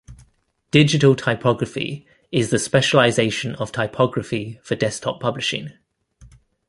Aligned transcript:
Digital 0.71 1.15
typography 1.15 2.07
is 2.31 2.49
the 2.49 2.57
specialization 2.57 3.53
of 3.57 3.71
typography 3.71 4.59
for 4.63 4.73
desktop 4.73 5.19
publishing. 5.19 5.73